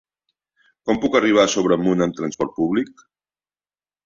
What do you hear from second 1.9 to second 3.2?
amb trasport públic?